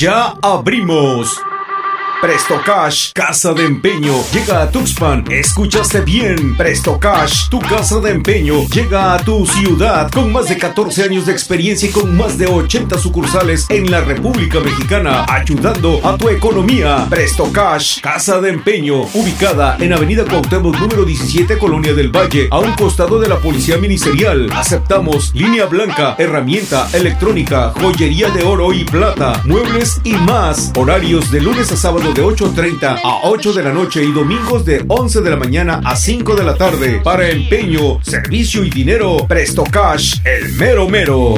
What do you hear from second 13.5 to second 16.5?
en la República Mexicana, ayudando a tu